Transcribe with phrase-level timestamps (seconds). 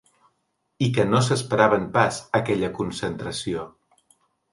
[0.85, 3.67] I que no s’esperaven pas aquella concentració.